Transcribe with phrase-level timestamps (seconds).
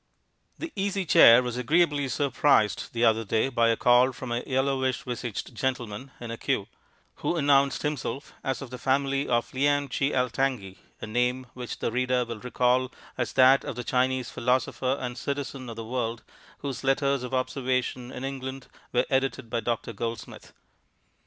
[0.57, 5.03] The Easy Chair was agreeably surprised the other day by a call from a yellowish
[5.03, 6.65] visaged gentleman in a queue,
[7.17, 11.91] who announced himself as of the family of Lien Chi Altangi, a name which the
[11.91, 16.23] reader will recall as that of the Chinese philosopher and citizen of the world
[16.63, 19.93] whose letters of observation in England were edited by Dr.
[19.93, 20.51] Goldsmith.